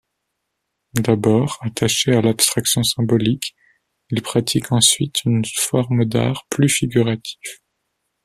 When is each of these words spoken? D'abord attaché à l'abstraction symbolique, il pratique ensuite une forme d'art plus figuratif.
D'abord 0.95 1.59
attaché 1.61 2.13
à 2.15 2.21
l'abstraction 2.21 2.81
symbolique, 2.81 3.53
il 4.09 4.23
pratique 4.23 4.71
ensuite 4.71 5.23
une 5.25 5.45
forme 5.45 6.05
d'art 6.05 6.47
plus 6.49 6.69
figuratif. 6.69 7.61